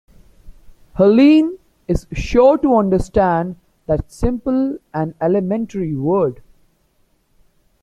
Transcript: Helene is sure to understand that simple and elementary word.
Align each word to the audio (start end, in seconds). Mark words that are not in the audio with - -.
Helene 0.95 1.59
is 1.87 2.07
sure 2.11 2.57
to 2.57 2.73
understand 2.77 3.57
that 3.85 4.11
simple 4.11 4.79
and 4.95 5.13
elementary 5.21 5.93
word. 5.93 6.41